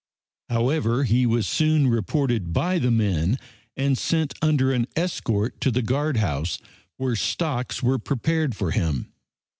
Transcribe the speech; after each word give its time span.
However, 0.49 1.03
he 1.03 1.27
was 1.27 1.47
soon 1.47 1.87
reported 1.87 2.51
by 2.53 2.79
the 2.79 2.89
men 2.89 3.37
and 3.77 3.95
sent 3.95 4.33
under 4.41 4.71
an 4.73 4.87
escort 4.95 5.61
to 5.61 5.69
the 5.69 5.83
guard 5.83 6.17
house, 6.17 6.57
where 6.97 7.15
stocks 7.15 7.83
were 7.83 7.99
prepared 7.99 8.55
for 8.55 8.71
him. 8.71 9.13